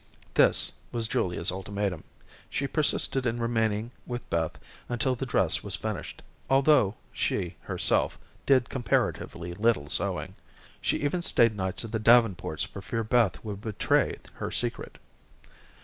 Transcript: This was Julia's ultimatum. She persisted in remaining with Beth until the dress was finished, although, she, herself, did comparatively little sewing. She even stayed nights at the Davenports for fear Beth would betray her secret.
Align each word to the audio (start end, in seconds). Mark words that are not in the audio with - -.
This 0.33 0.71
was 0.91 1.07
Julia's 1.07 1.51
ultimatum. 1.51 2.03
She 2.49 2.65
persisted 2.65 3.27
in 3.27 3.39
remaining 3.39 3.91
with 4.07 4.27
Beth 4.31 4.57
until 4.89 5.13
the 5.13 5.27
dress 5.27 5.63
was 5.63 5.75
finished, 5.75 6.23
although, 6.49 6.95
she, 7.13 7.55
herself, 7.61 8.17
did 8.47 8.67
comparatively 8.67 9.53
little 9.53 9.91
sewing. 9.91 10.33
She 10.81 10.97
even 11.03 11.21
stayed 11.21 11.55
nights 11.55 11.85
at 11.85 11.91
the 11.91 11.99
Davenports 11.99 12.63
for 12.63 12.81
fear 12.81 13.03
Beth 13.03 13.45
would 13.45 13.61
betray 13.61 14.17
her 14.33 14.49
secret. 14.49 14.97